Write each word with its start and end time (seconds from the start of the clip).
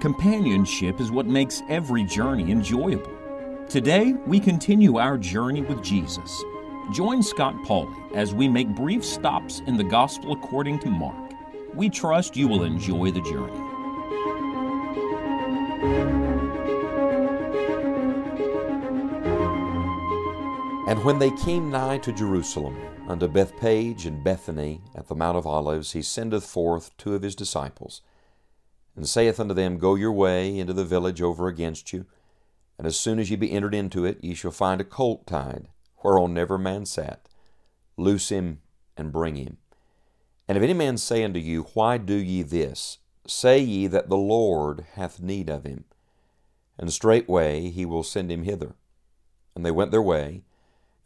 Companionship 0.00 1.00
is 1.00 1.10
what 1.10 1.24
makes 1.26 1.62
every 1.70 2.04
journey 2.04 2.50
enjoyable. 2.50 3.10
Today, 3.68 4.12
we 4.26 4.38
continue 4.40 4.98
our 4.98 5.16
journey 5.16 5.62
with 5.62 5.82
Jesus. 5.82 6.44
Join 6.92 7.22
Scott 7.22 7.54
Pauley 7.64 8.14
as 8.14 8.34
we 8.34 8.46
make 8.46 8.68
brief 8.68 9.02
stops 9.02 9.62
in 9.66 9.78
the 9.78 9.84
Gospel 9.84 10.32
according 10.32 10.80
to 10.80 10.90
Mark. 10.90 11.32
We 11.74 11.88
trust 11.88 12.36
you 12.36 12.46
will 12.46 12.64
enjoy 12.64 13.10
the 13.10 13.22
journey. 13.22 13.56
And 20.90 21.04
when 21.04 21.20
they 21.20 21.30
came 21.30 21.70
nigh 21.70 21.98
to 21.98 22.12
Jerusalem, 22.12 22.76
unto 23.06 23.28
Bethphage 23.28 24.06
and 24.06 24.24
Bethany 24.24 24.80
at 24.92 25.06
the 25.06 25.14
Mount 25.14 25.38
of 25.38 25.46
Olives, 25.46 25.92
he 25.92 26.02
sendeth 26.02 26.44
forth 26.44 26.96
two 26.96 27.14
of 27.14 27.22
his 27.22 27.36
disciples, 27.36 28.02
and 28.96 29.08
saith 29.08 29.38
unto 29.38 29.54
them, 29.54 29.78
Go 29.78 29.94
your 29.94 30.10
way 30.10 30.58
into 30.58 30.72
the 30.72 30.84
village 30.84 31.22
over 31.22 31.46
against 31.46 31.92
you, 31.92 32.06
and 32.76 32.88
as 32.88 32.98
soon 32.98 33.20
as 33.20 33.30
ye 33.30 33.36
be 33.36 33.52
entered 33.52 33.72
into 33.72 34.04
it, 34.04 34.18
ye 34.20 34.34
shall 34.34 34.50
find 34.50 34.80
a 34.80 34.84
colt 34.84 35.28
tied, 35.28 35.68
whereon 36.02 36.34
never 36.34 36.58
man 36.58 36.84
sat. 36.84 37.28
Loose 37.96 38.30
him 38.30 38.58
and 38.96 39.12
bring 39.12 39.36
him. 39.36 39.58
And 40.48 40.58
if 40.58 40.64
any 40.64 40.74
man 40.74 40.98
say 40.98 41.22
unto 41.22 41.38
you, 41.38 41.68
Why 41.74 41.98
do 41.98 42.14
ye 42.14 42.42
this? 42.42 42.98
Say 43.28 43.60
ye 43.60 43.86
that 43.86 44.08
the 44.08 44.16
Lord 44.16 44.86
hath 44.94 45.22
need 45.22 45.50
of 45.50 45.62
him. 45.62 45.84
And 46.76 46.92
straightway 46.92 47.70
he 47.70 47.86
will 47.86 48.02
send 48.02 48.32
him 48.32 48.42
hither. 48.42 48.74
And 49.54 49.64
they 49.64 49.70
went 49.70 49.92
their 49.92 50.02
way 50.02 50.42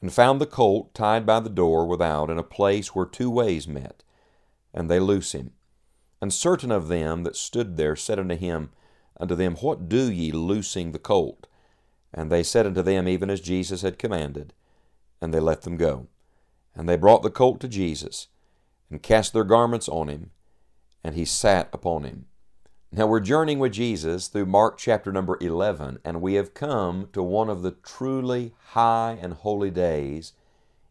and 0.04 0.12
found 0.12 0.38
the 0.38 0.44
colt 0.44 0.92
tied 0.92 1.24
by 1.24 1.40
the 1.40 1.48
door 1.48 1.86
without 1.86 2.28
in 2.28 2.36
a 2.36 2.42
place 2.42 2.94
where 2.94 3.06
two 3.06 3.30
ways 3.30 3.66
met, 3.66 4.02
and 4.74 4.90
they 4.90 5.00
loose 5.00 5.32
him. 5.32 5.52
And 6.20 6.30
certain 6.30 6.70
of 6.70 6.88
them 6.88 7.22
that 7.22 7.36
stood 7.36 7.78
there 7.78 7.96
said 7.96 8.18
unto 8.18 8.36
him, 8.36 8.68
unto 9.18 9.34
them, 9.34 9.56
What 9.56 9.88
do 9.88 10.12
ye 10.12 10.30
loosing 10.30 10.92
the 10.92 10.98
colt? 10.98 11.46
And 12.12 12.30
they 12.30 12.42
said 12.42 12.66
unto 12.66 12.82
them, 12.82 13.08
even 13.08 13.30
as 13.30 13.40
Jesus 13.40 13.80
had 13.80 13.98
commanded, 13.98 14.52
and 15.22 15.32
they 15.32 15.40
let 15.40 15.62
them 15.62 15.78
go. 15.78 16.08
And 16.74 16.86
they 16.86 16.98
brought 16.98 17.22
the 17.22 17.30
colt 17.30 17.58
to 17.60 17.68
Jesus, 17.68 18.26
and 18.90 19.02
cast 19.02 19.32
their 19.32 19.42
garments 19.42 19.88
on 19.88 20.08
him, 20.08 20.32
and 21.02 21.14
he 21.14 21.24
sat 21.24 21.70
upon 21.72 22.04
him. 22.04 22.26
Now 22.96 23.08
we're 23.08 23.18
journeying 23.18 23.58
with 23.58 23.72
Jesus 23.72 24.28
through 24.28 24.46
Mark 24.46 24.78
chapter 24.78 25.10
number 25.10 25.36
11, 25.40 25.98
and 26.04 26.22
we 26.22 26.34
have 26.34 26.54
come 26.54 27.08
to 27.12 27.24
one 27.24 27.50
of 27.50 27.62
the 27.62 27.72
truly 27.72 28.52
high 28.66 29.18
and 29.20 29.34
holy 29.34 29.72
days 29.72 30.34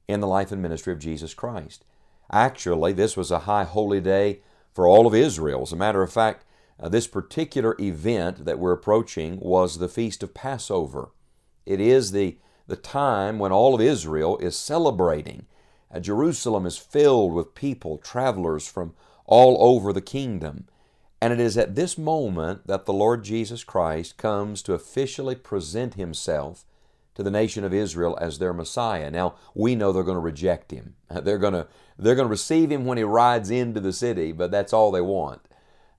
in 0.06 0.20
the 0.20 0.28
life 0.28 0.52
and 0.52 0.62
ministry 0.62 0.92
of 0.92 1.00
Jesus 1.00 1.34
Christ. 1.34 1.86
Actually, 2.30 2.92
this 2.92 3.16
was 3.16 3.32
a 3.32 3.48
high 3.48 3.64
holy 3.64 4.02
day 4.02 4.42
for 4.74 4.86
all 4.86 5.08
of 5.08 5.16
Israel. 5.16 5.62
As 5.62 5.72
a 5.72 5.78
matter 5.78 6.02
of 6.02 6.12
fact, 6.12 6.44
uh, 6.78 6.90
this 6.90 7.08
particular 7.08 7.74
event 7.80 8.44
that 8.44 8.60
we're 8.60 8.74
approaching 8.74 9.40
was 9.40 9.78
the 9.78 9.88
Feast 9.88 10.24
of 10.24 10.34
Passover. 10.34 11.12
It 11.66 11.80
is 11.80 12.12
the, 12.12 12.38
the 12.68 12.76
time 12.76 13.40
when 13.40 13.54
all 13.54 13.74
of 13.74 13.80
Israel 13.80 14.38
is 14.40 14.58
celebrating. 14.58 15.46
Uh, 15.90 16.02
Jerusalem 16.02 16.66
is 16.66 16.78
filled 16.78 17.32
with 17.34 17.56
people, 17.56 17.98
travelers 17.98 18.68
from 18.68 18.94
all 19.26 19.56
over 19.62 19.94
the 19.94 20.02
kingdom. 20.02 20.66
And 21.24 21.32
it 21.32 21.40
is 21.40 21.58
at 21.58 21.76
this 21.76 21.98
moment 21.98 22.68
that 22.68 22.86
the 22.86 22.92
Lord 22.92 23.24
Jesus 23.24 23.64
Christ 23.64 24.18
comes 24.18 24.62
to 24.64 24.74
officially 24.74 25.36
present 25.36 25.94
himself 25.94 26.66
to 27.16 27.24
the 27.24 27.32
nation 27.32 27.64
of 27.64 27.74
Israel 27.74 28.18
as 28.20 28.40
their 28.40 28.52
Messiah. 28.52 29.10
Now, 29.10 29.36
we 29.56 29.74
know 29.74 29.94
they're 29.94 30.04
going 30.04 30.18
to 30.18 30.20
reject 30.20 30.72
him. 30.72 30.96
They're 31.10 31.38
going 31.38 31.54
to, 31.54 31.68
they're 31.98 32.16
going 32.16 32.28
to 32.28 32.30
receive 32.30 32.70
him 32.70 32.84
when 32.84 32.98
he 32.98 33.06
rides 33.06 33.50
into 33.50 33.80
the 33.80 33.94
city, 33.94 34.34
but 34.34 34.52
that's 34.52 34.74
all 34.74 34.92
they 34.92 35.00
want. 35.00 35.40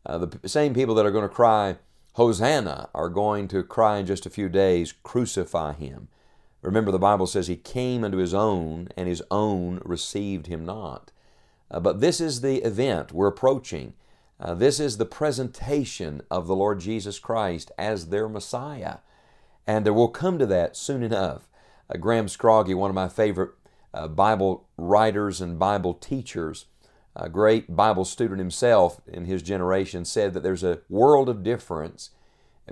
Uh, 0.04 0.18
the 0.18 0.46
same 0.46 0.74
people 0.74 0.94
that 0.96 1.06
are 1.06 1.10
going 1.10 1.26
to 1.26 1.34
cry, 1.34 1.78
Hosanna, 2.16 2.90
are 2.94 3.08
going 3.08 3.48
to 3.48 3.62
cry 3.62 3.96
in 3.96 4.04
just 4.04 4.26
a 4.26 4.30
few 4.30 4.50
days, 4.50 4.92
Crucify 4.92 5.72
him. 5.72 6.08
Remember, 6.60 6.90
the 6.90 6.98
Bible 6.98 7.26
says 7.26 7.46
he 7.46 7.56
came 7.56 8.04
unto 8.04 8.18
his 8.18 8.34
own, 8.34 8.88
and 8.94 9.08
his 9.08 9.22
own 9.30 9.80
received 9.86 10.48
him 10.48 10.66
not. 10.66 11.12
Uh, 11.70 11.80
but 11.80 12.02
this 12.02 12.20
is 12.20 12.42
the 12.42 12.56
event 12.56 13.10
we're 13.10 13.26
approaching. 13.26 13.94
Uh, 14.40 14.54
this 14.54 14.80
is 14.80 14.96
the 14.96 15.04
presentation 15.06 16.20
of 16.30 16.46
the 16.46 16.56
Lord 16.56 16.80
Jesus 16.80 17.18
Christ 17.18 17.70
as 17.78 18.08
their 18.08 18.28
Messiah. 18.28 18.98
And 19.66 19.86
we'll 19.94 20.08
come 20.08 20.38
to 20.38 20.46
that 20.46 20.76
soon 20.76 21.02
enough. 21.02 21.48
Uh, 21.88 21.98
Graham 21.98 22.26
Scroggie, 22.26 22.74
one 22.74 22.90
of 22.90 22.94
my 22.94 23.08
favorite 23.08 23.52
uh, 23.92 24.08
Bible 24.08 24.66
writers 24.76 25.40
and 25.40 25.58
Bible 25.58 25.94
teachers, 25.94 26.66
a 27.14 27.28
great 27.28 27.74
Bible 27.76 28.04
student 28.04 28.40
himself 28.40 29.00
in 29.06 29.24
his 29.24 29.42
generation, 29.42 30.04
said 30.04 30.34
that 30.34 30.42
there's 30.42 30.64
a 30.64 30.80
world 30.88 31.28
of 31.28 31.44
difference 31.44 32.10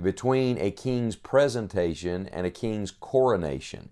between 0.01 0.57
a 0.57 0.71
king's 0.71 1.15
presentation 1.15 2.27
and 2.27 2.45
a 2.45 2.51
king's 2.51 2.91
coronation. 2.91 3.89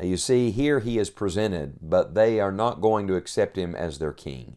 You 0.00 0.16
see, 0.16 0.50
here 0.50 0.80
he 0.80 0.98
is 0.98 1.10
presented, 1.10 1.78
but 1.82 2.14
they 2.14 2.40
are 2.40 2.52
not 2.52 2.80
going 2.80 3.06
to 3.08 3.16
accept 3.16 3.58
him 3.58 3.74
as 3.74 3.98
their 3.98 4.12
king. 4.12 4.56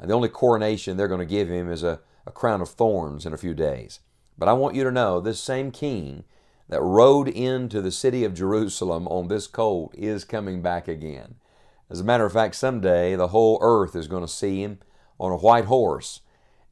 The 0.00 0.12
only 0.12 0.28
coronation 0.28 0.96
they're 0.96 1.08
going 1.08 1.20
to 1.20 1.26
give 1.26 1.48
him 1.48 1.70
is 1.70 1.82
a, 1.82 2.00
a 2.26 2.32
crown 2.32 2.60
of 2.60 2.68
thorns 2.68 3.24
in 3.24 3.32
a 3.32 3.38
few 3.38 3.54
days. 3.54 4.00
But 4.36 4.48
I 4.48 4.52
want 4.52 4.74
you 4.74 4.84
to 4.84 4.90
know 4.90 5.20
this 5.20 5.40
same 5.40 5.70
king 5.70 6.24
that 6.68 6.82
rode 6.82 7.28
into 7.28 7.80
the 7.80 7.90
city 7.90 8.24
of 8.24 8.34
Jerusalem 8.34 9.06
on 9.08 9.28
this 9.28 9.46
colt 9.46 9.94
is 9.96 10.24
coming 10.24 10.62
back 10.62 10.88
again. 10.88 11.36
As 11.90 12.00
a 12.00 12.04
matter 12.04 12.24
of 12.24 12.32
fact, 12.32 12.56
someday 12.56 13.14
the 13.14 13.28
whole 13.28 13.58
earth 13.60 13.94
is 13.94 14.08
going 14.08 14.24
to 14.24 14.28
see 14.28 14.62
him 14.62 14.78
on 15.20 15.30
a 15.30 15.36
white 15.36 15.66
horse, 15.66 16.20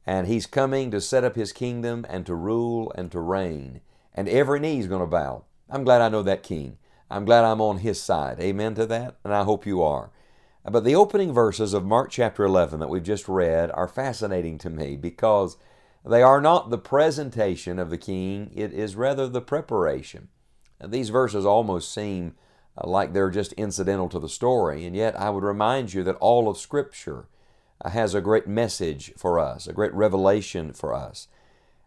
and 0.05 0.27
he's 0.27 0.45
coming 0.45 0.91
to 0.91 0.99
set 0.99 1.23
up 1.23 1.35
his 1.35 1.53
kingdom 1.53 2.05
and 2.09 2.25
to 2.25 2.35
rule 2.35 2.91
and 2.95 3.11
to 3.11 3.19
reign. 3.19 3.81
And 4.13 4.27
every 4.27 4.59
knee 4.59 4.79
is 4.79 4.87
going 4.87 5.01
to 5.01 5.07
bow. 5.07 5.45
I'm 5.69 5.83
glad 5.83 6.01
I 6.01 6.09
know 6.09 6.23
that 6.23 6.43
king. 6.43 6.77
I'm 7.09 7.25
glad 7.25 7.45
I'm 7.45 7.61
on 7.61 7.77
his 7.77 8.01
side. 8.01 8.39
Amen 8.39 8.75
to 8.75 8.85
that, 8.87 9.15
and 9.23 9.33
I 9.33 9.43
hope 9.43 9.65
you 9.65 9.81
are. 9.81 10.11
But 10.65 10.85
the 10.85 10.95
opening 10.95 11.33
verses 11.33 11.73
of 11.73 11.83
Mark 11.83 12.09
chapter 12.09 12.45
11 12.45 12.79
that 12.79 12.89
we've 12.89 13.03
just 13.03 13.27
read 13.27 13.69
are 13.71 13.87
fascinating 13.87 14.57
to 14.59 14.69
me 14.69 14.95
because 14.95 15.57
they 16.05 16.21
are 16.21 16.39
not 16.39 16.69
the 16.69 16.77
presentation 16.77 17.79
of 17.79 17.89
the 17.89 17.97
king, 17.97 18.49
it 18.55 18.71
is 18.73 18.95
rather 18.95 19.27
the 19.27 19.41
preparation. 19.41 20.29
These 20.83 21.09
verses 21.09 21.45
almost 21.45 21.93
seem 21.93 22.35
uh, 22.77 22.87
like 22.87 23.13
they're 23.13 23.29
just 23.29 23.53
incidental 23.53 24.09
to 24.09 24.19
the 24.19 24.29
story, 24.29 24.85
and 24.85 24.95
yet 24.95 25.19
I 25.19 25.29
would 25.29 25.43
remind 25.43 25.93
you 25.93 26.03
that 26.03 26.15
all 26.15 26.49
of 26.49 26.57
Scripture 26.57 27.27
uh, 27.83 27.89
has 27.89 28.13
a 28.13 28.21
great 28.21 28.47
message 28.47 29.13
for 29.17 29.39
us, 29.39 29.67
a 29.67 29.73
great 29.73 29.93
revelation 29.93 30.73
for 30.73 30.93
us. 30.93 31.27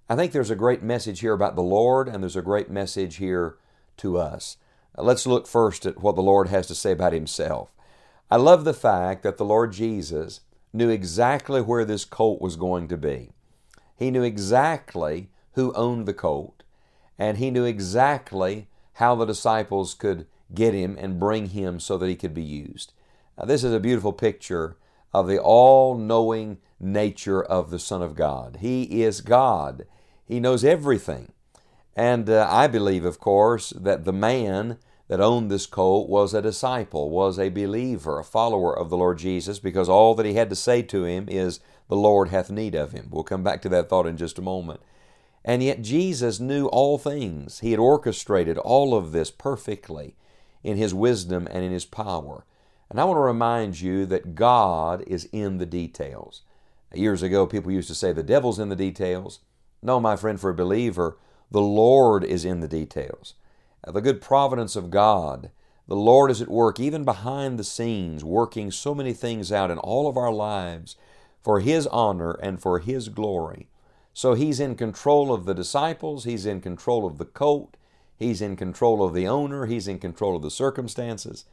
I 0.08 0.16
think 0.16 0.32
there's 0.32 0.50
a 0.50 0.56
great 0.56 0.82
message 0.82 1.20
here 1.20 1.32
about 1.32 1.56
the 1.56 1.62
Lord, 1.62 2.08
and 2.08 2.22
there's 2.22 2.36
a 2.36 2.42
great 2.42 2.70
message 2.70 3.16
here 3.16 3.56
to 3.98 4.18
us. 4.18 4.58
Uh, 4.96 5.02
let's 5.02 5.26
look 5.26 5.46
first 5.46 5.84
at 5.86 6.00
what 6.00 6.14
the 6.14 6.22
Lord 6.22 6.48
has 6.48 6.66
to 6.68 6.74
say 6.74 6.92
about 6.92 7.12
Himself. 7.12 7.70
I 8.30 8.36
love 8.36 8.64
the 8.64 8.74
fact 8.74 9.22
that 9.22 9.36
the 9.36 9.44
Lord 9.44 9.72
Jesus 9.72 10.40
knew 10.72 10.88
exactly 10.88 11.60
where 11.60 11.84
this 11.84 12.04
colt 12.04 12.40
was 12.40 12.56
going 12.56 12.88
to 12.88 12.96
be. 12.96 13.30
He 13.96 14.10
knew 14.10 14.22
exactly 14.22 15.30
who 15.52 15.72
owned 15.74 16.06
the 16.06 16.14
colt, 16.14 16.64
and 17.18 17.38
he 17.38 17.50
knew 17.50 17.64
exactly 17.64 18.68
how 18.94 19.14
the 19.14 19.26
disciples 19.26 19.94
could 19.94 20.26
get 20.52 20.74
him 20.74 20.96
and 20.98 21.20
bring 21.20 21.50
him 21.50 21.78
so 21.78 21.96
that 21.98 22.08
he 22.08 22.16
could 22.16 22.34
be 22.34 22.42
used. 22.42 22.92
Now, 23.38 23.44
this 23.44 23.62
is 23.62 23.72
a 23.72 23.80
beautiful 23.80 24.12
picture 24.12 24.76
of 25.14 25.28
the 25.28 25.38
all 25.38 25.96
knowing 25.96 26.58
nature 26.80 27.42
of 27.42 27.70
the 27.70 27.78
Son 27.78 28.02
of 28.02 28.14
God. 28.14 28.58
He 28.60 29.02
is 29.02 29.20
God, 29.20 29.86
He 30.26 30.40
knows 30.40 30.64
everything. 30.64 31.32
And 31.94 32.28
uh, 32.28 32.46
I 32.50 32.66
believe, 32.66 33.04
of 33.04 33.18
course, 33.18 33.70
that 33.70 34.04
the 34.04 34.12
man 34.12 34.78
that 35.08 35.20
owned 35.20 35.50
this 35.50 35.66
colt 35.66 36.08
was 36.08 36.34
a 36.34 36.42
disciple, 36.42 37.10
was 37.10 37.38
a 37.38 37.48
believer, 37.48 38.18
a 38.18 38.24
follower 38.24 38.76
of 38.76 38.90
the 38.90 38.96
Lord 38.96 39.18
Jesus, 39.18 39.58
because 39.58 39.88
all 39.88 40.14
that 40.14 40.26
he 40.26 40.34
had 40.34 40.50
to 40.50 40.56
say 40.56 40.82
to 40.82 41.04
him 41.04 41.28
is, 41.28 41.60
The 41.88 41.96
Lord 41.96 42.28
hath 42.28 42.50
need 42.50 42.74
of 42.74 42.92
him. 42.92 43.08
We'll 43.10 43.22
come 43.22 43.44
back 43.44 43.62
to 43.62 43.68
that 43.68 43.88
thought 43.88 44.06
in 44.06 44.16
just 44.16 44.38
a 44.38 44.42
moment. 44.42 44.80
And 45.44 45.62
yet 45.62 45.82
Jesus 45.82 46.40
knew 46.40 46.66
all 46.66 46.98
things. 46.98 47.60
He 47.60 47.70
had 47.70 47.78
orchestrated 47.78 48.58
all 48.58 48.94
of 48.94 49.12
this 49.12 49.30
perfectly 49.30 50.16
in 50.64 50.76
His 50.76 50.92
wisdom 50.92 51.46
and 51.52 51.64
in 51.64 51.70
His 51.70 51.84
power. 51.84 52.44
And 52.90 53.00
I 53.00 53.04
want 53.04 53.16
to 53.16 53.22
remind 53.22 53.80
you 53.80 54.06
that 54.06 54.34
God 54.34 55.04
is 55.06 55.28
in 55.30 55.58
the 55.58 55.66
details. 55.66 56.42
Years 56.92 57.22
ago, 57.22 57.46
people 57.46 57.70
used 57.70 57.88
to 57.88 57.94
say 57.94 58.12
the 58.12 58.24
devil's 58.24 58.58
in 58.58 58.70
the 58.70 58.76
details. 58.76 59.38
No, 59.82 60.00
my 60.00 60.16
friend, 60.16 60.40
for 60.40 60.50
a 60.50 60.54
believer, 60.54 61.16
the 61.48 61.60
Lord 61.60 62.24
is 62.24 62.44
in 62.44 62.58
the 62.58 62.68
details 62.68 63.34
the 63.92 64.00
good 64.00 64.20
providence 64.20 64.74
of 64.74 64.90
God. 64.90 65.50
The 65.88 65.94
Lord 65.94 66.32
is 66.32 66.42
at 66.42 66.48
work, 66.48 66.80
even 66.80 67.04
behind 67.04 67.58
the 67.58 67.64
scenes, 67.64 68.24
working 68.24 68.72
so 68.72 68.94
many 68.94 69.12
things 69.12 69.52
out 69.52 69.70
in 69.70 69.78
all 69.78 70.08
of 70.08 70.16
our 70.16 70.32
lives 70.32 70.96
for 71.44 71.60
His 71.60 71.86
honor 71.86 72.32
and 72.42 72.60
for 72.60 72.80
His 72.80 73.08
glory. 73.08 73.68
So 74.12 74.34
He's 74.34 74.58
in 74.58 74.74
control 74.74 75.32
of 75.32 75.44
the 75.44 75.54
disciples, 75.54 76.24
He's 76.24 76.44
in 76.44 76.60
control 76.60 77.06
of 77.06 77.18
the 77.18 77.24
colt, 77.24 77.76
He's 78.18 78.42
in 78.42 78.56
control 78.56 79.04
of 79.04 79.14
the 79.14 79.28
owner, 79.28 79.66
He's 79.66 79.86
in 79.86 80.00
control 80.00 80.34
of 80.34 80.42
the 80.42 80.50
circumstances. 80.50 81.44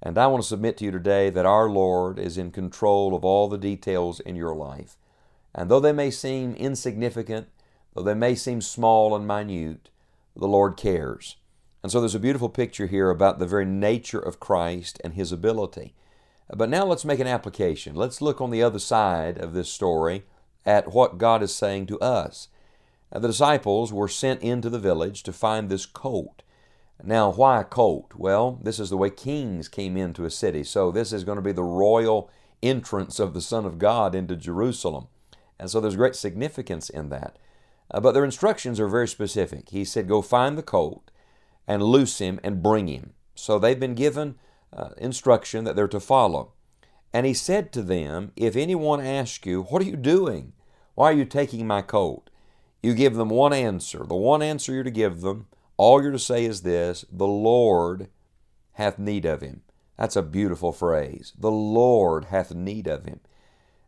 And 0.00 0.16
I 0.16 0.28
want 0.28 0.42
to 0.42 0.48
submit 0.48 0.76
to 0.76 0.84
you 0.84 0.92
today 0.92 1.30
that 1.30 1.46
our 1.46 1.68
Lord 1.68 2.18
is 2.20 2.38
in 2.38 2.52
control 2.52 3.16
of 3.16 3.24
all 3.24 3.48
the 3.48 3.58
details 3.58 4.20
in 4.20 4.36
your 4.36 4.54
life. 4.54 4.96
And 5.54 5.68
though 5.68 5.80
they 5.80 5.92
may 5.92 6.10
seem 6.10 6.54
insignificant, 6.54 7.48
though 7.94 8.02
they 8.02 8.14
may 8.14 8.36
seem 8.36 8.60
small 8.60 9.16
and 9.16 9.26
minute, 9.26 9.88
the 10.36 10.48
Lord 10.48 10.76
cares. 10.76 11.36
And 11.82 11.90
so 11.90 12.00
there's 12.00 12.14
a 12.14 12.20
beautiful 12.20 12.48
picture 12.48 12.86
here 12.86 13.10
about 13.10 13.38
the 13.38 13.46
very 13.46 13.64
nature 13.64 14.20
of 14.20 14.40
Christ 14.40 15.00
and 15.02 15.14
His 15.14 15.32
ability. 15.32 15.94
But 16.54 16.68
now 16.68 16.84
let's 16.84 17.04
make 17.04 17.18
an 17.18 17.26
application. 17.26 17.96
Let's 17.96 18.20
look 18.20 18.40
on 18.40 18.50
the 18.50 18.62
other 18.62 18.78
side 18.78 19.38
of 19.38 19.52
this 19.52 19.68
story 19.68 20.24
at 20.64 20.92
what 20.92 21.18
God 21.18 21.42
is 21.42 21.54
saying 21.54 21.86
to 21.86 21.98
us. 22.00 22.48
The 23.10 23.20
disciples 23.20 23.92
were 23.92 24.08
sent 24.08 24.42
into 24.42 24.70
the 24.70 24.78
village 24.78 25.22
to 25.24 25.32
find 25.32 25.68
this 25.68 25.86
colt. 25.86 26.42
Now, 27.02 27.32
why 27.32 27.60
a 27.60 27.64
colt? 27.64 28.12
Well, 28.16 28.60
this 28.62 28.78
is 28.78 28.90
the 28.90 28.96
way 28.96 29.10
kings 29.10 29.68
came 29.68 29.96
into 29.96 30.24
a 30.24 30.30
city. 30.30 30.62
So, 30.62 30.92
this 30.92 31.12
is 31.12 31.24
going 31.24 31.36
to 31.36 31.42
be 31.42 31.52
the 31.52 31.64
royal 31.64 32.30
entrance 32.62 33.18
of 33.18 33.34
the 33.34 33.40
Son 33.40 33.66
of 33.66 33.78
God 33.78 34.14
into 34.14 34.36
Jerusalem. 34.36 35.08
And 35.58 35.68
so, 35.68 35.80
there's 35.80 35.96
great 35.96 36.14
significance 36.14 36.88
in 36.88 37.08
that. 37.08 37.38
Uh, 37.90 37.98
but 37.98 38.12
their 38.12 38.24
instructions 38.24 38.78
are 38.78 38.88
very 38.88 39.08
specific. 39.08 39.70
He 39.70 39.84
said, 39.84 40.08
Go 40.08 40.22
find 40.22 40.56
the 40.56 40.62
colt 40.62 41.10
and 41.66 41.82
loose 41.82 42.18
him 42.18 42.40
and 42.42 42.62
bring 42.62 42.88
him. 42.88 43.12
So, 43.34 43.58
they've 43.58 43.78
been 43.78 43.94
given 43.94 44.36
uh, 44.72 44.90
instruction 44.98 45.64
that 45.64 45.76
they're 45.76 45.88
to 45.88 46.00
follow. 46.00 46.52
And 47.12 47.26
he 47.26 47.34
said 47.34 47.72
to 47.72 47.82
them, 47.82 48.32
If 48.36 48.56
anyone 48.56 49.00
asks 49.04 49.46
you, 49.46 49.62
What 49.62 49.82
are 49.82 49.86
you 49.86 49.96
doing? 49.96 50.52
Why 50.94 51.10
are 51.10 51.16
you 51.16 51.24
taking 51.24 51.66
my 51.66 51.82
coat? 51.82 52.30
You 52.82 52.94
give 52.94 53.14
them 53.14 53.28
one 53.28 53.52
answer. 53.52 54.04
The 54.04 54.16
one 54.16 54.42
answer 54.42 54.72
you're 54.72 54.82
to 54.82 54.90
give 54.90 55.20
them, 55.20 55.46
all 55.76 56.02
you're 56.02 56.12
to 56.12 56.18
say 56.18 56.44
is 56.44 56.62
this 56.62 57.04
The 57.10 57.26
Lord 57.26 58.08
hath 58.72 58.98
need 58.98 59.24
of 59.24 59.40
him. 59.40 59.62
That's 59.98 60.16
a 60.16 60.22
beautiful 60.22 60.72
phrase. 60.72 61.32
The 61.38 61.50
Lord 61.50 62.26
hath 62.26 62.54
need 62.54 62.86
of 62.86 63.04
him. 63.04 63.20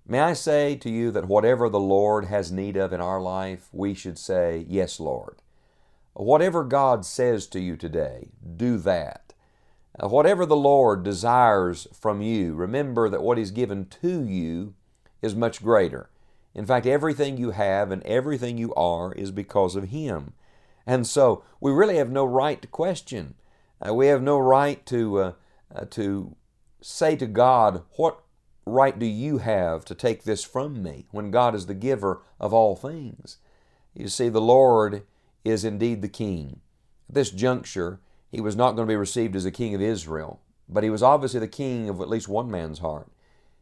May 0.07 0.21
I 0.21 0.35
say 0.35 0.77
to 0.77 0.91
you 0.91 1.11
that 1.13 1.27
whatever 1.27 1.69
the 1.69 1.81
Lord 1.81 2.27
has 2.27 2.53
need 2.53 2.77
of 2.77 2.93
in 2.93 3.01
our 3.01 3.21
life, 3.21 3.69
we 3.73 3.95
should 3.95 4.19
say, 4.19 4.67
Yes, 4.69 5.01
Lord. 5.01 5.41
Whatever 6.15 6.63
God 6.63 7.05
says 7.05 7.47
to 7.49 7.61
you 7.61 7.77
today, 7.77 8.31
do 8.57 8.79
that. 8.79 9.35
Uh, 9.99 10.09
whatever 10.09 10.47
the 10.47 10.57
Lord 10.57 11.03
desires 11.03 11.89
from 11.93 12.23
you, 12.23 12.55
remember 12.55 13.09
that 13.09 13.23
what 13.23 13.37
He's 13.37 13.51
given 13.51 13.87
to 14.03 14.25
you 14.25 14.75
is 15.23 15.35
much 15.35 15.63
greater. 15.63 16.09
In 16.55 16.67
fact, 16.67 16.87
everything 16.87 17.37
you 17.37 17.51
have 17.51 17.91
and 17.91 18.03
everything 18.05 18.59
you 18.59 18.73
are 18.75 19.13
is 19.13 19.33
because 19.33 19.75
of 19.75 19.89
Him. 19.89 20.35
And 20.87 21.07
so 21.07 21.43
we 21.61 21.73
really 21.73 21.97
have 21.97 22.11
no 22.11 22.25
right 22.25 22.63
to 22.63 22.69
question. 22.69 23.35
Uh, 23.85 23.93
we 23.93 24.07
have 24.07 24.23
no 24.23 24.39
right 24.39 24.85
to, 24.87 25.19
uh, 25.19 25.33
uh, 25.75 25.85
to 25.91 26.37
say 26.81 27.17
to 27.17 27.27
God, 27.27 27.83
What 27.97 28.21
right 28.65 28.97
do 28.97 29.07
you 29.07 29.39
have 29.39 29.85
to 29.87 29.95
take 29.97 30.23
this 30.23 30.45
from 30.45 30.81
me 30.81 31.07
when 31.11 31.33
God 31.33 31.57
is 31.57 31.67
the 31.67 31.75
giver 31.75 32.23
of 32.39 32.53
all 32.53 32.77
things? 32.77 33.39
You 33.95 34.09
see, 34.09 34.29
the 34.29 34.41
Lord 34.41 35.03
is 35.45 35.65
indeed 35.65 36.03
the 36.03 36.09
King. 36.09 36.61
At 37.09 37.15
this 37.15 37.31
juncture, 37.31 38.01
he 38.31 38.41
was 38.41 38.57
not 38.57 38.73
going 38.73 38.89
to 38.89 38.93
be 38.93 38.97
received 38.97 39.37
as 39.37 39.45
the 39.45 39.51
king 39.51 39.75
of 39.75 39.81
Israel, 39.83 40.41
but 40.69 40.83
he 40.83 40.91
was 40.91 41.03
obviously 41.03 41.41
the 41.41 41.49
king 41.49 41.89
of 41.89 42.01
at 42.01 42.09
least 42.09 42.29
one 42.29 42.51
man's 42.51 42.81
heart. 42.81 43.09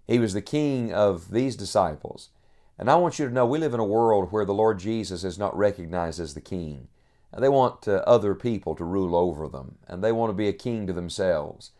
He 0.07 0.19
was 0.19 0.33
the 0.33 0.43
king 0.43 0.93
of 0.93 1.31
these 1.31 1.57
disciples. 1.57 2.31
And 2.79 2.91
I 2.91 2.95
want 2.97 3.19
you 3.19 3.27
to 3.27 3.35
know 3.35 3.45
we 3.45 3.59
live 3.59 3.75
in 3.75 3.81
a 3.81 3.85
world 3.85 4.33
where 4.33 4.45
the 4.45 4.55
Lord 4.55 4.79
Jesus 4.79 5.25
is 5.25 5.39
not 5.39 5.57
recognized 5.57 6.19
as 6.19 6.35
the 6.35 6.41
king. 6.41 6.89
They 7.37 7.49
want 7.49 7.89
uh, 7.89 8.03
other 8.07 8.35
people 8.35 8.75
to 8.75 8.85
rule 8.85 9.17
over 9.17 9.49
them, 9.49 9.77
and 9.87 10.03
they 10.03 10.13
want 10.13 10.31
to 10.31 10.35
be 10.35 10.49
a 10.49 10.53
king 10.53 10.87
to 10.87 10.93
themselves. 10.93 11.73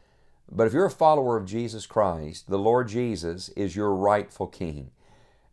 But 0.51 0.67
if 0.67 0.73
you're 0.73 0.87
a 0.87 0.91
follower 0.91 1.37
of 1.37 1.47
Jesus 1.47 1.87
Christ, 1.87 2.49
the 2.49 2.59
Lord 2.59 2.89
Jesus 2.89 3.49
is 3.51 3.77
your 3.77 3.95
rightful 3.95 4.47
king. 4.47 4.91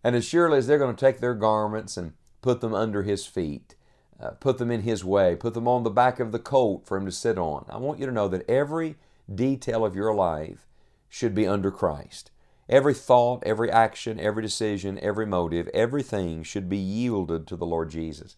And 0.04 0.16
as 0.16 0.25
surely 0.25 0.57
as 0.57 0.68
they're 0.68 0.78
going 0.78 0.96
to 0.96 1.06
take 1.06 1.19
their 1.19 1.36
garments 1.36 1.98
and 1.98 2.13
put 2.42 2.62
them 2.62 2.74
under 2.74 3.04
his 3.04 3.25
feet, 3.25 3.75
uh, 4.21 4.31
put 4.31 4.57
them 4.57 4.71
in 4.71 4.81
His 4.81 5.04
way, 5.04 5.36
put 5.36 5.54
them 5.54 5.68
on 5.68 5.83
the 5.83 5.89
back 5.89 6.19
of 6.19 6.31
the 6.31 6.39
colt 6.39 6.86
for 6.86 6.98
Him 6.98 7.06
to 7.06 7.12
sit 7.12 7.38
on. 7.38 7.66
I 7.69 7.77
want 7.77 8.00
you 8.00 8.06
to 8.06 8.12
know 8.12 8.27
that 8.27 8.50
every 8.50 8.95
detail 9.33 9.86
of 9.86 9.95
your 9.95 10.13
life 10.13 10.68
should 11.07 11.33
be 11.33 11.48
under 11.48 11.71
Christ. 11.71 12.31
Every 12.68 12.94
thought, 12.94 13.44
every 13.45 13.71
action, 13.71 14.19
every 14.19 14.44
decision, 14.44 15.00
every 15.01 15.25
motive, 15.25 15.68
everything 15.69 16.44
should 16.44 16.69
be 16.69 16.77
yielded 16.77 17.48
to 17.48 17.56
the 17.56 17.66
Lord 17.66 17.89
Jesus. 17.89 18.36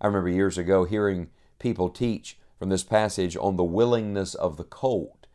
I 0.00 0.08
remember 0.08 0.28
years 0.28 0.58
ago 0.58 0.84
hearing 0.84 1.28
people 1.58 1.88
teach 1.88 2.38
from 2.58 2.70
this 2.70 2.82
passage 2.82 3.36
on 3.36 3.56
the 3.56 3.64
willingness 3.64 4.34
of 4.34 4.56
the 4.56 4.64
colt. 4.64 5.26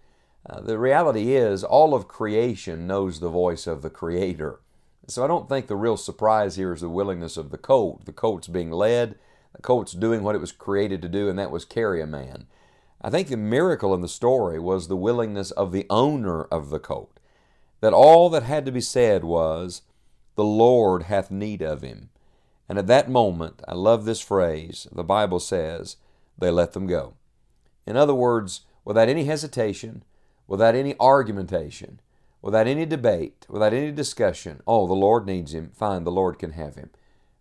Uh, 0.50 0.60
the 0.60 0.78
reality 0.78 1.36
is, 1.36 1.63
all 1.63 1.94
of 1.94 2.10
creation 2.10 2.86
knows 2.86 3.19
the 3.19 3.30
voice 3.30 3.66
of 3.66 3.81
the 3.81 3.89
Creator. 3.89 4.60
So 5.07 5.24
I 5.24 5.28
don't 5.28 5.48
think 5.48 5.68
the 5.68 5.75
real 5.78 5.96
surprise 5.96 6.57
here 6.57 6.74
is 6.74 6.81
the 6.81 6.89
willingness 6.89 7.38
of 7.38 7.50
the 7.50 7.57
colt. 7.57 8.06
The 8.06 8.12
colt's 8.12 8.50
being 8.50 8.72
led, 8.72 9.16
colt's 9.61 9.94
doing 9.94 10.23
what 10.23 10.35
it 10.35 10.41
was 10.41 10.51
created 10.51 11.01
to 11.01 11.09
do, 11.09 11.29
and 11.29 11.38
that 11.38 11.51
was 11.51 11.65
carry 11.65 12.01
a 12.01 12.07
man. 12.07 12.47
I 13.01 13.09
think 13.09 13.27
the 13.27 13.38
miracle 13.38 13.94
in 13.94 14.01
the 14.01 14.07
story 14.07 14.59
was 14.59 14.88
the 14.88 14.95
willingness 14.95 15.51
of 15.51 15.71
the 15.71 15.85
owner 15.89 16.44
of 16.44 16.69
the 16.69 16.79
colt. 16.79 17.19
That 17.81 17.94
all 17.94 18.29
that 18.29 18.44
had 18.44 18.65
to 18.65 18.71
be 18.71 18.81
said 18.81 19.23
was, 19.23 19.81
The 20.35 20.44
Lord 20.44 21.03
hath 21.03 21.29
need 21.29 21.61
of 21.61 21.81
him. 21.81 22.09
And 22.69 22.79
at 22.79 22.88
that 22.88 23.09
moment, 23.09 23.61
I 23.67 23.73
love 23.73 24.05
this 24.05 24.21
phrase, 24.21 24.88
the 24.91 25.03
Bible 25.03 25.39
says, 25.39 25.97
they 26.38 26.50
let 26.50 26.73
them 26.73 26.88
go. 26.88 27.13
In 27.85 27.97
other 27.97 28.15
words, 28.15 28.61
without 28.85 29.09
any 29.09 29.25
hesitation, 29.25 30.03
without 30.47 30.75
any 30.75 30.95
argumentation, 31.00 32.00
without 32.41 32.67
any 32.67 32.85
debate, 32.85 33.45
without 33.50 33.73
any 33.73 33.91
discussion, 33.91 34.61
oh, 34.65 34.88
the 34.88 34.94
Lord 34.94 35.25
needs 35.25 35.53
him, 35.53 35.71
fine, 35.75 36.03
the 36.03 36.11
Lord 36.11 36.39
can 36.39 36.51
have 36.51 36.75
him. 36.75 36.89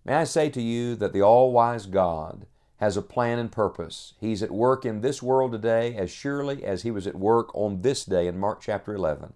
May 0.05 0.15
I 0.15 0.25
say 0.25 0.51
to 0.51 0.61
you 0.61 0.97
that 0.97 1.13
the 1.13 1.23
all 1.23 1.53
wise 1.53 1.87
God 1.87 2.47
has 2.79 2.97
a 2.97 3.03
plan 3.03 3.39
and 3.39 3.53
purpose. 3.53 4.15
He's 4.19 4.43
at 4.43 4.51
work 4.51 4.85
in 4.85 5.01
this 5.01 5.23
world 5.23 5.53
today 5.53 5.95
as 5.95 6.11
surely 6.11 6.65
as 6.65 6.83
He 6.83 6.91
was 6.91 7.07
at 7.07 7.15
work 7.15 7.55
on 7.55 7.83
this 7.83 8.05
day 8.05 8.27
in 8.27 8.41
Mark 8.41 8.61
chapter 8.61 8.93
11. 8.95 9.35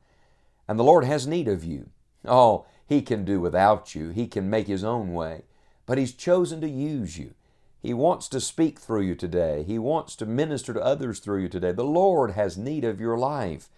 And 0.66 0.78
the 0.78 0.84
Lord 0.84 1.04
has 1.04 1.28
need 1.28 1.46
of 1.46 1.62
you. 1.62 1.90
Oh, 2.24 2.66
He 2.84 3.00
can 3.00 3.24
do 3.24 3.40
without 3.40 3.94
you, 3.94 4.08
He 4.08 4.26
can 4.26 4.50
make 4.50 4.66
His 4.66 4.82
own 4.82 5.12
way. 5.12 5.42
But 5.86 5.98
He's 5.98 6.12
chosen 6.12 6.60
to 6.62 6.68
use 6.68 7.16
you. 7.16 7.34
He 7.80 7.94
wants 7.94 8.26
to 8.30 8.40
speak 8.40 8.80
through 8.80 9.02
you 9.02 9.14
today. 9.14 9.62
He 9.62 9.78
wants 9.78 10.16
to 10.16 10.26
minister 10.26 10.74
to 10.74 10.82
others 10.82 11.20
through 11.20 11.42
you 11.42 11.48
today. 11.48 11.70
The 11.70 11.84
Lord 11.84 12.32
has 12.32 12.58
need 12.58 12.84
of 12.84 13.00
your 13.00 13.16
life. 13.16 13.68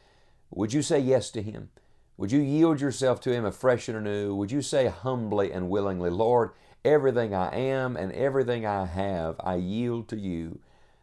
Would 0.50 0.72
you 0.72 0.80
say 0.80 0.98
yes 0.98 1.30
to 1.32 1.42
Him? 1.42 1.68
Would 2.16 2.32
you 2.32 2.40
yield 2.40 2.80
yourself 2.80 3.20
to 3.20 3.32
Him 3.32 3.44
afresh 3.44 3.86
and 3.86 3.98
anew? 3.98 4.34
Would 4.34 4.50
you 4.50 4.62
say 4.62 4.86
humbly 4.86 5.52
and 5.52 5.68
willingly, 5.68 6.08
Lord, 6.08 6.52
Everything 6.84 7.34
I 7.34 7.54
am 7.54 7.96
and 7.96 8.12
everything 8.12 8.64
I 8.64 8.86
have, 8.86 9.36
I 9.40 9.56
yield 9.56 10.08
to 10.08 10.16
you. 10.16 10.60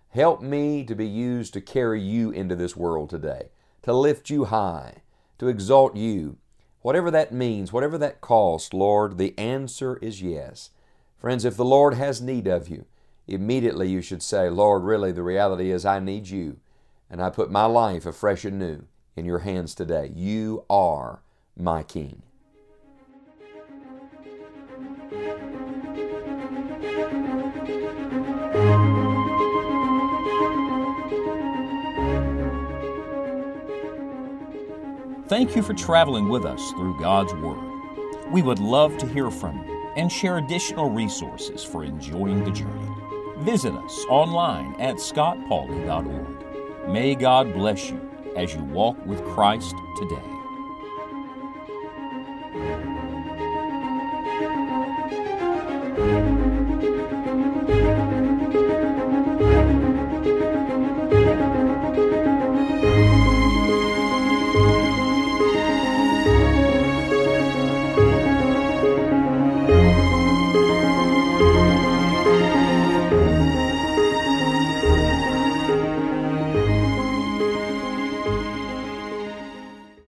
Help 0.09 0.41
me 0.41 0.85
to 0.85 0.95
be 0.95 1.07
used 1.07 1.53
to 1.53 1.61
carry 1.61 2.01
you 2.01 2.31
into 2.31 2.55
this 2.55 2.75
world 2.75 3.09
today, 3.09 3.49
to 3.81 3.93
lift 3.93 4.29
you 4.29 4.45
high, 4.45 5.01
to 5.39 5.47
exalt 5.47 5.95
you. 5.95 6.37
Whatever 6.81 7.11
that 7.11 7.33
means, 7.33 7.73
whatever 7.73 7.97
that 7.97 8.21
costs, 8.21 8.73
Lord, 8.73 9.17
the 9.17 9.37
answer 9.37 9.97
is 9.97 10.21
yes. 10.21 10.69
Friends, 11.17 11.43
if 11.43 11.57
the 11.57 11.65
Lord 11.65 11.95
has 11.95 12.21
need 12.21 12.47
of 12.47 12.69
you, 12.69 12.85
immediately 13.27 13.89
you 13.89 14.01
should 14.01 14.23
say, 14.23 14.49
Lord, 14.49 14.83
really, 14.83 15.11
the 15.11 15.23
reality 15.23 15.71
is 15.71 15.85
I 15.85 15.99
need 15.99 16.29
you, 16.29 16.57
and 17.09 17.21
I 17.21 17.29
put 17.29 17.51
my 17.51 17.65
life 17.65 18.05
afresh 18.05 18.45
and 18.45 18.59
new 18.59 18.85
in 19.15 19.25
your 19.25 19.39
hands 19.39 19.75
today. 19.75 20.11
You 20.15 20.63
are 20.69 21.23
my 21.57 21.83
King. 21.83 22.21
Thank 35.35 35.53
you 35.53 35.61
for 35.61 35.73
traveling 35.73 36.29
with 36.29 36.45
us 36.45 36.71
through 36.71 36.97
God's 36.97 37.33
Word. 37.33 37.59
We 38.31 38.41
would 38.41 38.59
love 38.59 38.97
to 38.99 39.05
hear 39.05 39.29
from 39.29 39.67
you 39.67 39.91
and 39.97 40.09
share 40.09 40.37
additional 40.37 40.89
resources 40.89 41.61
for 41.61 41.83
enjoying 41.83 42.45
the 42.45 42.51
journey. 42.51 42.87
Visit 43.39 43.73
us 43.73 44.05
online 44.07 44.79
at 44.79 44.95
scottpauley.org. 44.95 46.89
May 46.89 47.15
God 47.15 47.53
bless 47.53 47.89
you 47.89 47.99
as 48.37 48.55
you 48.55 48.63
walk 48.63 49.05
with 49.05 49.21
Christ 49.25 49.75
today. 49.97 50.34